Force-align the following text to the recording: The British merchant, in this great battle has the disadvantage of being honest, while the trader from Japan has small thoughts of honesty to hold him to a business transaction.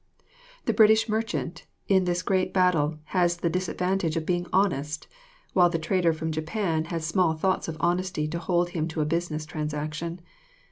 The 0.65 0.73
British 0.73 1.07
merchant, 1.07 1.67
in 1.87 2.05
this 2.05 2.23
great 2.23 2.55
battle 2.55 2.97
has 3.13 3.37
the 3.37 3.51
disadvantage 3.51 4.17
of 4.17 4.25
being 4.25 4.47
honest, 4.51 5.05
while 5.53 5.69
the 5.69 5.77
trader 5.77 6.11
from 6.11 6.31
Japan 6.31 6.85
has 6.85 7.05
small 7.05 7.35
thoughts 7.35 7.67
of 7.67 7.77
honesty 7.79 8.27
to 8.29 8.39
hold 8.39 8.69
him 8.69 8.87
to 8.87 9.01
a 9.01 9.05
business 9.05 9.45
transaction. 9.45 10.19